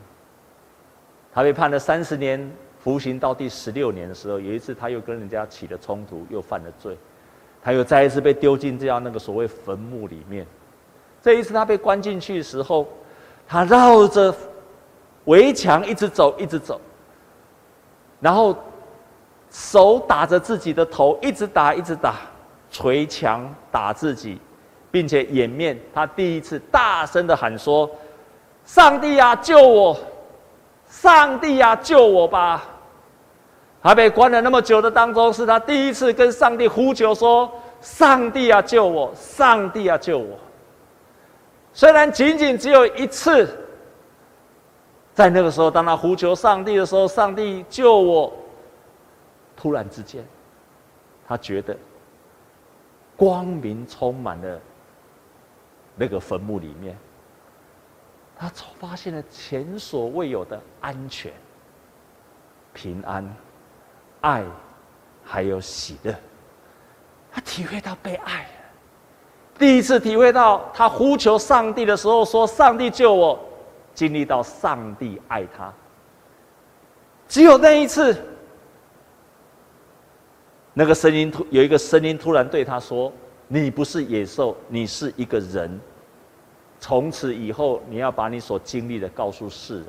[1.31, 6.97] 他被判了三十年，服刑到第十六年的时候，有一次他又跟人家起了冲突，又犯了罪，
[7.61, 10.45] 他又再一次被丢进这样那个所谓坟墓里面。
[11.21, 12.87] 这一次他被关进去的时候，
[13.47, 14.33] 他绕着
[15.25, 16.79] 围墙一直走，一直走，
[18.19, 18.57] 然后。
[19.51, 22.17] 手打着自己的头，一直打，一直打，
[22.69, 24.39] 捶墙打自己，
[24.91, 25.75] 并且掩面。
[25.91, 27.89] 他第一次大声的喊说
[28.63, 29.97] ：“上帝啊，救我！
[30.89, 32.65] 上帝啊，救我吧！”
[33.81, 37.49] 他被关了那么久的当中，是他第一次跟上帝呼求说
[37.79, 39.09] ：“上帝啊，救我！
[39.15, 40.37] 上帝啊，救我！”
[41.71, 43.47] 虽然仅仅只有一次，
[45.13, 48.33] 在那个时候，当他呼求上帝的时候，上帝救我。
[49.55, 50.25] 突然之间，
[51.25, 51.77] 他觉得
[53.15, 54.59] 光明充满了
[55.95, 56.97] 那个坟墓里面，
[58.39, 58.49] 他
[58.79, 61.29] 发现了前所未有的安全、
[62.73, 63.35] 平安、
[64.21, 64.45] 爱，
[65.25, 66.15] 还有喜乐。
[67.29, 68.49] 他体会到被爱了，
[69.59, 73.37] 第一次体会到他呼求上帝的时候说：“上帝救我！”
[73.93, 75.73] 经历到上帝爱他，
[77.27, 78.15] 只有那一次。
[80.73, 83.11] 那个声音突有一个声音突然对他说
[83.49, 85.77] ：“你不是野兽，你是一个人。
[86.79, 89.85] 从此以后，你要把你所经历的告诉世人。”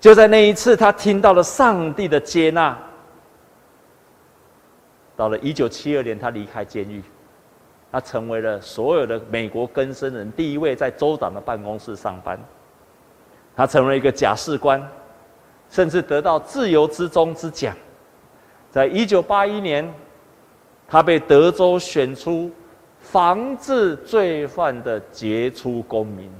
[0.00, 2.76] 就在那一次，他听到了上帝的接纳。
[5.16, 7.02] 到了一九七二年，他离开监狱，
[7.90, 12.38] 他成为了所有的美国更生人第一位在州长的办公室上班。
[13.56, 14.86] 他成为一个假释官，
[15.70, 17.74] 甚至得到自由之钟之奖。
[18.70, 19.90] 在一九八一年，
[20.86, 22.50] 他被德州选出
[23.10, 26.30] 防治罪犯的杰出公民，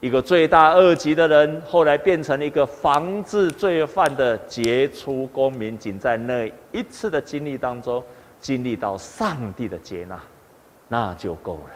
[0.00, 5.78] 一个罪大恶极的人，后来变成了一个防治罪犯的杰出公民。
[5.78, 8.02] 仅在那一次的经历当中，
[8.40, 10.20] 经历到上帝的接纳，
[10.88, 11.70] 那就够了。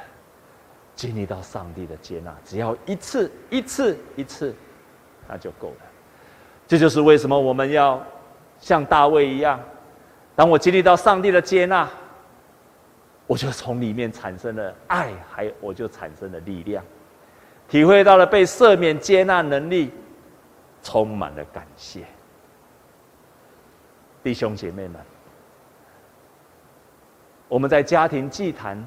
[0.94, 4.54] 经历到上帝的接纳，只要一次、一次、一次，
[5.28, 5.86] 那就够了。
[6.68, 8.02] 这就是为什么我们要。
[8.58, 9.60] 像大卫一样，
[10.34, 11.86] 当我经历到上帝的接纳，
[13.26, 16.84] 我就从里面产生了爱，还有我就产生了力量，
[17.68, 19.90] 体会到了被赦免、接纳能力，
[20.82, 22.04] 充满了感谢。
[24.22, 25.00] 弟兄姐妹们，
[27.48, 28.80] 我们在家庭祭坛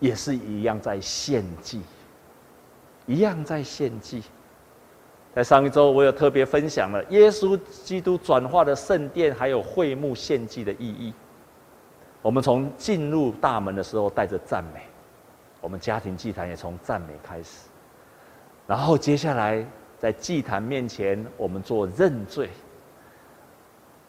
[0.00, 1.82] 也是一样在献祭，
[3.06, 4.22] 一样在献祭。
[5.32, 11.14] 在上一周，我有特别分享了耶稣基督转化的圣殿，还有会幕献祭的意义。
[12.22, 14.82] 我们从进入大门的时候带着赞美，
[15.60, 17.68] 我们家庭祭坛也从赞美开始。
[18.66, 19.64] 然后接下来
[19.98, 22.50] 在祭坛面前，我们做认罪。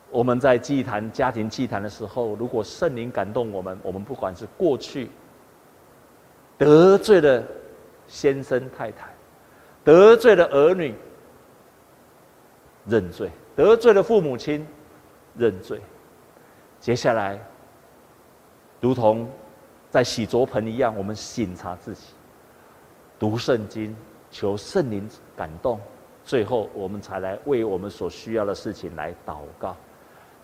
[0.10, 5.10] 我们在祭坛家庭祭坛的时候，如果圣灵感动我们，我们不管是过去
[6.58, 7.41] 得罪了
[8.08, 9.08] 先生太太，
[9.86, 10.93] 得罪了儿女。
[12.88, 14.67] 认罪，得罪了父母亲，
[15.38, 15.80] 认罪。
[16.80, 17.39] 接下来，
[18.82, 19.30] 如同
[19.89, 22.08] 在洗濯盆一样，我们省察自己，
[23.17, 23.96] 读圣经，
[24.30, 25.80] 求圣灵感动。
[26.26, 29.76] 最后，我们才来为我们所需要的事情来祷告、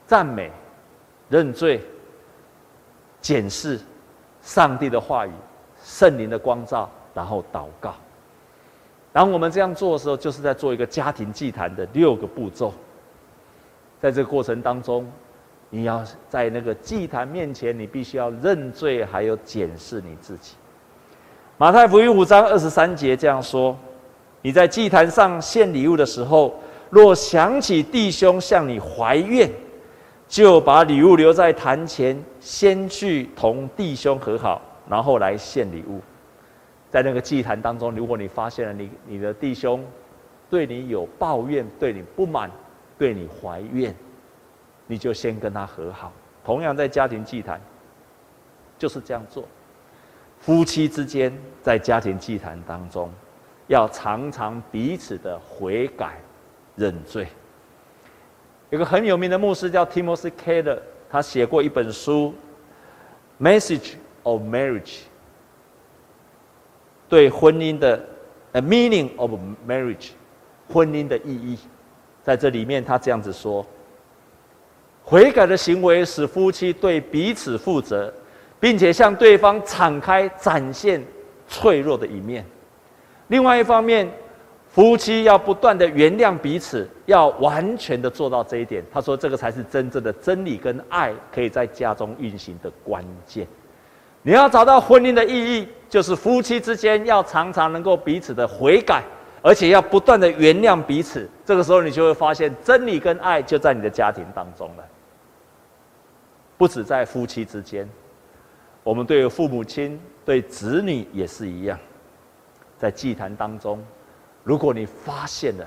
[0.06, 0.52] 赞美、
[1.30, 1.84] 认罪、
[3.22, 3.80] 检视
[4.42, 5.32] 上帝的话语、
[5.84, 7.96] 圣灵的光照，然后祷告。
[9.14, 12.72] 当我们这样做的时候，就是在做一个家庭祭坛的六个步骤。
[14.00, 15.10] 在这个过程当中，
[15.70, 20.56] 你要在那个祭坛面前，你必须要认罪，还有检视你自己。
[21.58, 23.78] 马太福音五章二十三节这样说
[24.42, 26.58] ：“你在祭坛上献礼物的时候，
[26.90, 29.52] 若想起弟兄向你怀怨，
[30.28, 36.00] 就把礼物留在坛前，先去同弟兄和好，然后来献礼物。”
[36.90, 39.84] 在那个祭坛当中，如果你发现了你你的弟兄
[40.50, 42.50] 对你有抱怨、对你不满、
[42.98, 43.94] 对你怀怨，
[44.88, 46.12] 你就先跟他和好。
[46.44, 47.62] 同样在家庭祭坛，
[48.80, 49.44] 就是这样做。
[50.40, 53.12] 夫妻之间在家庭祭坛当中，
[53.68, 56.22] 要常常彼此的悔改、
[56.76, 57.28] 认罪。
[58.70, 62.34] 有个很有名的牧师叫 Timothy Keller，他写过一本书
[63.44, 64.84] 《Message of Marriage》，
[67.10, 68.02] 对婚姻的
[68.54, 69.32] A Meaning of
[69.68, 70.12] Marriage，
[70.72, 71.60] 婚姻的意义，
[72.24, 73.66] 在这里面他这样子说。
[75.10, 78.14] 悔改的行为使夫妻对彼此负责，
[78.60, 81.02] 并且向对方敞开展现
[81.48, 82.46] 脆弱的一面。
[83.30, 84.06] 另外一方面，
[84.70, 88.84] 夫妻要不断的原谅彼此，要完全的做到这一点。
[88.92, 93.48] 他说，这个才是真正的真理跟爱可以在家中运行的关键。
[94.24, 99.02] 你要找到婚姻的意义，就是夫妻之间要常常能够彼此的悔改，
[99.42, 101.30] 而且要不断的原谅彼此。
[101.46, 104.84] 这个时候，你就会发现真理跟爱就在你的家庭当中了。
[106.58, 107.88] 不止在夫妻之间，
[108.84, 111.78] 我们对父母亲、对子女也是一样。
[112.78, 113.84] 在祭坛当中，
[114.44, 115.66] 如果你发现了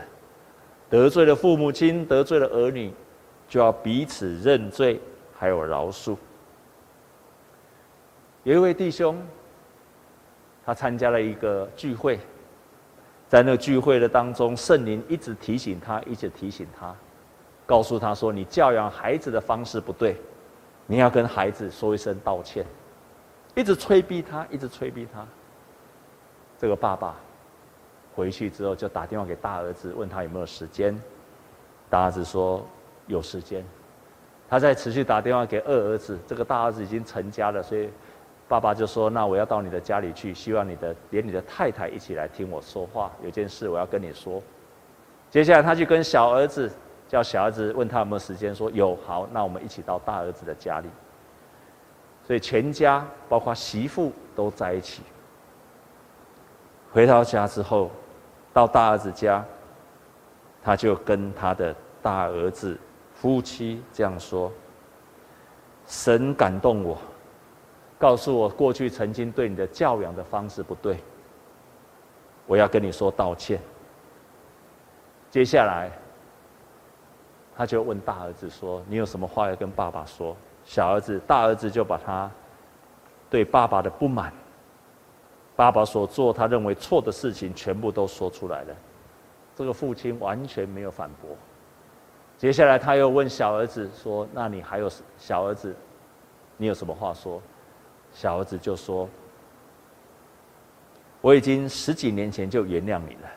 [0.88, 2.92] 得罪了父母亲、得罪了儿女，
[3.48, 5.00] 就要彼此认罪，
[5.38, 6.16] 还有饶恕。
[8.42, 9.20] 有一位弟兄，
[10.64, 12.18] 他参加了一个聚会，
[13.28, 16.94] 在那个聚会的当中，圣灵一直提醒他，一直提醒他，
[17.66, 20.16] 告诉他说：“你教养孩子的方式不对。”
[20.90, 22.66] 你要跟孩子说一声道歉，
[23.54, 25.24] 一直催逼他，一直催逼他。
[26.58, 27.14] 这个爸爸
[28.12, 31.00] 回去之后就打电话给大儿子，问他有没有时间。
[31.88, 32.66] 大儿子说
[33.06, 33.64] 有时间。
[34.48, 37.88] 他再持续打电话给二儿子，这个大儿子已经成家了，所以
[38.48, 44.42] 爸爸就说：“那我要到你的家里去，希望你的连你的太太一起来听我说话，有件事我要跟你说。”
[45.30, 46.68] 接下来他去跟小儿子。
[47.10, 50.88] 叫小儿子问他有没有时间，说有，好，那我们一起到大儿子的家里。
[52.24, 55.02] 所以全家包括媳妇都在一起。
[56.92, 57.90] 回到家之后，
[58.52, 59.44] 到大儿子家，
[60.62, 62.78] 他就跟他的大儿子
[63.12, 64.52] 夫妻这样说
[65.88, 66.96] ：“神感动我，
[67.98, 70.98] 告诉我过去曾经对你的教养的方式不对，
[72.46, 73.60] 我要跟你说道歉。”
[75.28, 75.90] 接下来。
[77.56, 82.30] 他就问大儿子说：“你有什么话要跟爸爸说？”小儿子、大儿子就把他
[83.28, 84.32] 对爸爸的不满、
[85.56, 88.74] 爸爸所做他认为错的事情全部都说出来了。
[89.56, 91.36] 这个父亲完全没有反驳。
[92.38, 95.74] 接下来他又问小儿子说：“那你还有小儿子，
[96.56, 97.42] 你有什么话说？”
[98.14, 99.08] 小儿子就说
[101.20, 103.28] ：“我已经十几年前就原谅你了，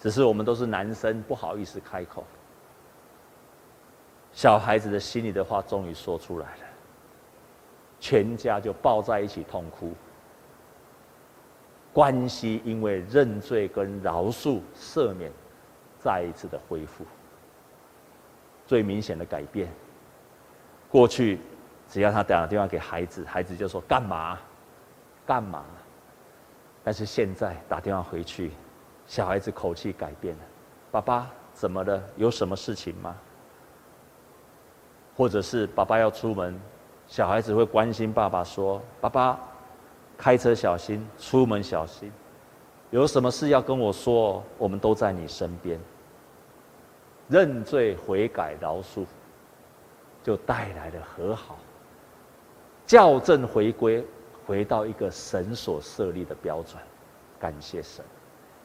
[0.00, 2.24] 只是我们都是男生，不好意思开口。”
[4.38, 6.62] 小孩子的心里的话终于说出来了，
[7.98, 9.92] 全家就抱在一起痛哭。
[11.92, 15.32] 关系因为认罪跟饶恕、赦免，
[15.98, 17.04] 再一次的恢复。
[18.64, 19.68] 最明显的改变，
[20.88, 21.40] 过去
[21.88, 24.38] 只要他打电话给孩子，孩子就说干嘛？
[25.26, 25.64] 干嘛？
[26.84, 28.52] 但是现在打电话回去，
[29.04, 30.42] 小孩子口气改变了，
[30.92, 32.00] 爸爸怎么了？
[32.14, 33.16] 有什么事情吗？
[35.18, 36.56] 或者是爸爸要出门，
[37.08, 39.36] 小孩子会关心爸爸说：“爸爸，
[40.16, 42.12] 开车小心，出门小心，
[42.90, 45.76] 有什么事要跟我说，我们都在你身边。”
[47.28, 49.04] 认罪悔改饶恕，
[50.22, 51.58] 就带来了和好，
[52.86, 54.06] 校正回归，
[54.46, 56.80] 回到一个神所设立的标准。
[57.40, 58.04] 感谢神，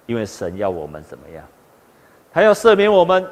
[0.06, 1.44] 因为神要我们怎么样？
[2.32, 3.28] 他要赦免我们，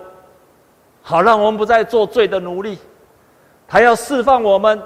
[1.04, 2.80] 好让我们不再做罪的奴隶。
[3.72, 4.84] 还要释放我们，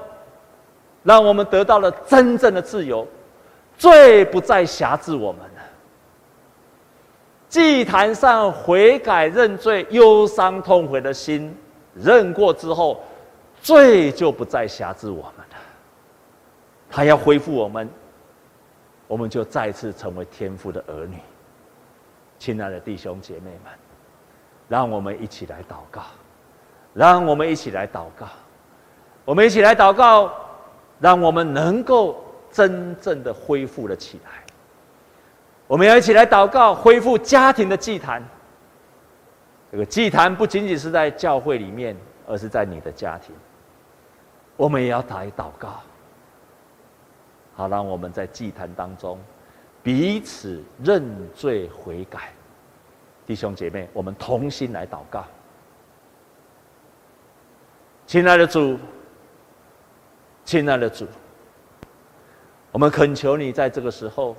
[1.01, 3.07] 让我们得到了真正的自由，
[3.79, 5.61] 罪不再辖制我们了。
[7.49, 11.51] 祭坛上悔改认罪、忧伤痛悔的心
[11.95, 13.01] 认过之后，
[13.59, 15.55] 罪就不再辖制我们了。
[16.87, 17.89] 他要恢复我们，
[19.07, 21.17] 我们就再次成为天父的儿女。
[22.37, 23.73] 亲爱的弟兄姐妹们，
[24.69, 26.03] 让我们一起来祷告，
[26.93, 28.27] 让我们一起来祷告。
[29.25, 30.31] 我们一起来祷告，
[30.99, 34.31] 让我们能够真正的恢复了起来。
[35.67, 38.23] 我们要一起来祷告，恢复家庭的祭坛。
[39.71, 41.97] 这个祭坛不仅仅是在教会里面，
[42.27, 43.35] 而是在你的家庭。
[44.55, 45.81] 我们也要打一祷告，
[47.55, 49.19] 好让我们在祭坛当中
[49.83, 51.03] 彼此认
[51.33, 52.31] 罪悔改。
[53.25, 55.25] 弟兄姐妹，我们同心来祷告。
[58.05, 58.77] 亲爱的主，
[60.45, 61.07] 亲爱的主，
[62.71, 64.37] 我们恳求你在这个时候，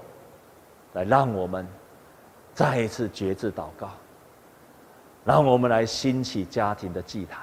[0.93, 1.67] 来让我们
[2.55, 3.91] 再一次决志祷告，
[5.25, 7.41] 让我们来兴起家庭的祭坛。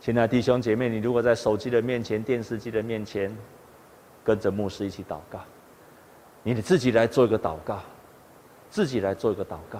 [0.00, 3.34] 亲爱的弟兄姐妹，你如果在手机的面前、电视机的面前，
[4.24, 5.38] 跟着牧师一起祷告，
[6.42, 7.78] 你得自己来做一个祷告，
[8.68, 9.78] 自己来做一个祷告，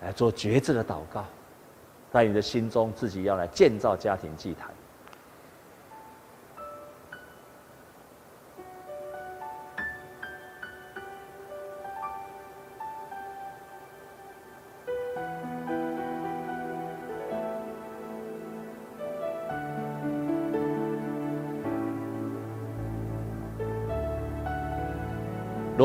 [0.00, 1.24] 来做决志的祷告。
[2.12, 4.70] 在你的心中，自己要来建造家庭祭坛。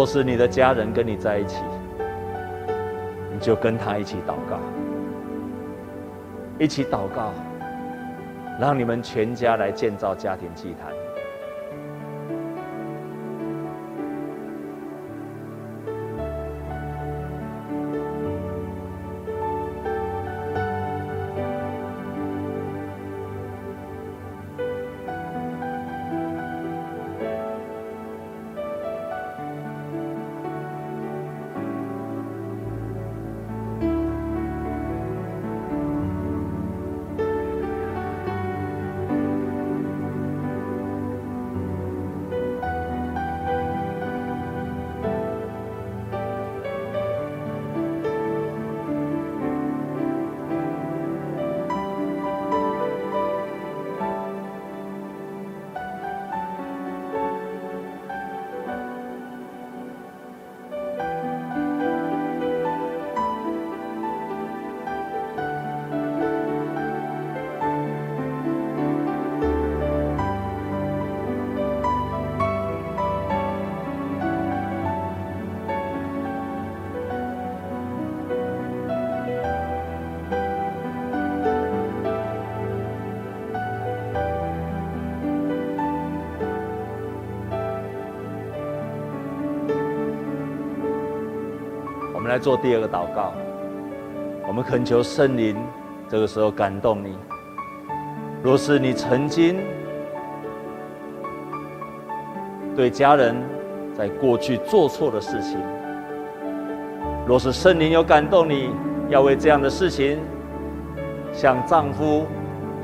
[0.04, 1.64] 若是你的家人跟你在一起，
[3.32, 4.60] 你就跟他一起祷告。
[6.60, 7.32] 一起祷告，
[8.60, 10.93] 让你们全家来建造家庭祭坛。
[92.24, 93.34] 我们来做第二个祷告，
[94.48, 95.58] 我们恳求圣灵，
[96.08, 97.18] 这个时候感动你。
[98.42, 99.58] 若是你曾经
[102.78, 103.36] 对家人
[103.94, 105.60] 在过去做错的事情，
[107.28, 108.70] 若是圣灵有感动你，
[109.10, 110.18] 要为这样的事情
[111.34, 112.26] 向丈夫、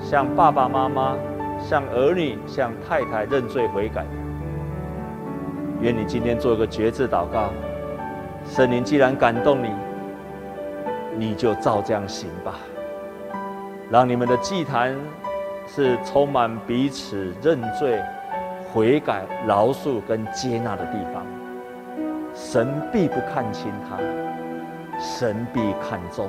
[0.01, 1.15] 向爸爸妈妈、
[1.61, 4.05] 向儿女、向太太认罪悔改，
[5.79, 7.53] 愿你今天做一个决志祷告。
[8.49, 9.69] 神灵既然感动你，
[11.15, 12.55] 你就照这样行吧。
[13.91, 14.97] 让你们的祭坛
[15.67, 18.01] 是充满彼此认罪、
[18.73, 21.23] 悔改、饶恕跟接纳的地方。
[22.33, 23.97] 神必不看轻他，
[24.99, 26.27] 神必看重。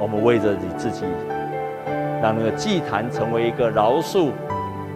[0.00, 1.04] 我们为着你自己，
[2.20, 4.32] 让那个祭坛成为一个饶恕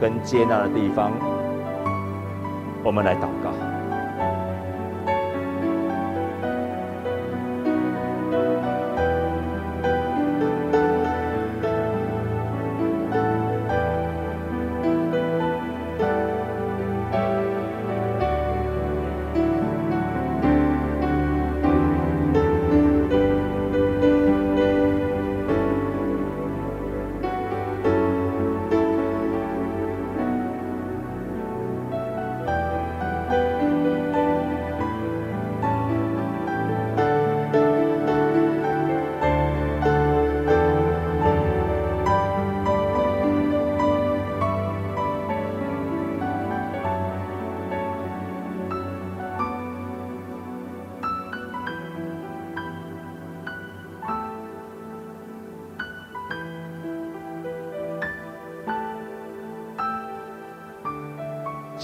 [0.01, 1.12] 跟接纳的地方。
[2.85, 3.29] 我们来祷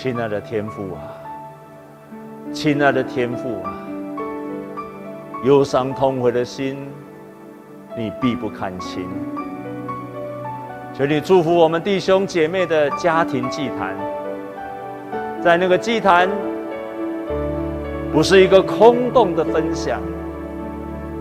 [0.00, 1.02] 亲爱的天父啊，
[2.52, 3.74] 亲爱的天父啊，
[5.42, 6.86] 忧伤痛悔的心，
[7.96, 9.08] 你必不看轻。
[10.94, 13.96] 求你祝福我们弟兄姐妹的家庭祭坛，
[15.42, 16.28] 在那个祭坛，
[18.12, 20.00] 不是一个空洞的分享，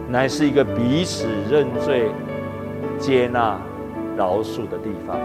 [0.07, 2.11] 乃是一个彼此认罪、
[2.99, 3.59] 接纳、
[4.15, 5.19] 饶恕的地方。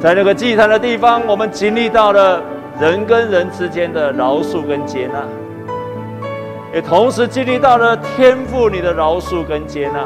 [0.00, 2.40] 在那个祭坛的地方，我们经历到了
[2.80, 5.24] 人跟人之间的饶恕跟接纳，
[6.72, 10.04] 也同时经历到了天赋你的饶恕跟接纳。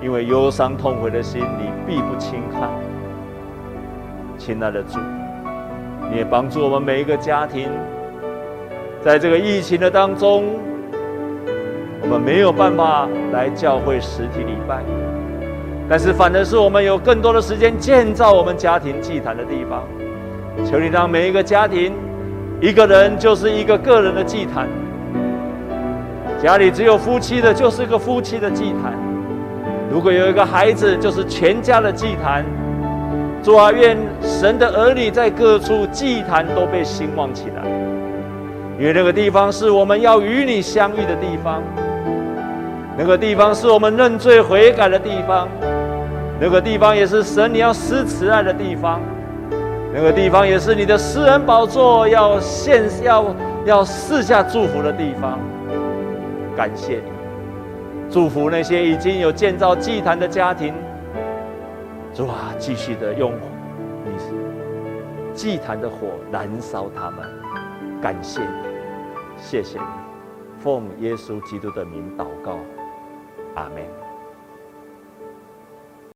[0.00, 2.70] 因为忧伤痛悔的心，你必不轻看。
[4.38, 5.00] 亲爱的主，
[6.08, 7.68] 你也帮助我们每一个家庭，
[9.02, 10.44] 在这个疫情的当中，
[12.02, 14.84] 我们没有办法来教会实体礼拜，
[15.88, 19.84] 但是反而是我们有更多的时间建造我们家庭祭坛的地方。
[20.64, 21.92] 求你让每一个家庭，
[22.60, 24.66] 一个人就是一个个人的祭坛，
[26.42, 28.94] 家里只有夫妻的，就是一个夫妻的祭坛。
[29.90, 32.44] 如果有一个孩子，就是全家的祭坛。
[33.42, 37.62] 主啊，愿神的儿女在各处祭坛都被兴旺起来，
[38.76, 41.62] 因为那个地方是我们要与你相遇的地方，
[42.98, 45.46] 那个地方是我们认罪悔改的地方，
[46.38, 49.00] 那个地方也是神你要施慈爱的地方，
[49.92, 53.34] 那个地方也是你的私人宝座要献要
[53.64, 55.38] 要四下祝福的地方。
[56.54, 57.10] 感谢你。
[58.10, 60.74] 祝福那些已经有建造祭坛的家庭，
[62.14, 63.32] 主啊，继续的用
[64.04, 64.12] 你
[65.34, 67.26] 祭坛的火燃烧他们。
[68.00, 68.46] 感谢你，
[69.38, 69.84] 谢谢你，
[70.60, 72.58] 奉耶稣基督的名祷告，
[73.54, 73.95] 阿门。